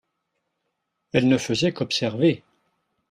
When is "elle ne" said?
1.13-1.37